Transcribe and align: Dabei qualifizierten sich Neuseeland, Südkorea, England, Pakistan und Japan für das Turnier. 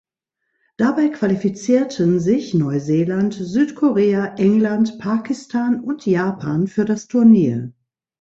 Dabei 0.77 1.09
qualifizierten 1.09 2.19
sich 2.19 2.55
Neuseeland, 2.55 3.35
Südkorea, 3.39 4.33
England, 4.35 4.97
Pakistan 4.97 5.79
und 5.79 6.07
Japan 6.07 6.65
für 6.67 6.85
das 6.85 7.07
Turnier. 7.07 7.71